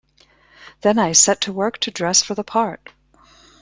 Then 0.81 0.97
I 0.97 1.11
set 1.11 1.41
to 1.41 1.53
work 1.53 1.77
to 1.81 1.91
dress 1.91 2.23
for 2.23 2.33
the 2.33 2.43
part. 2.43 2.89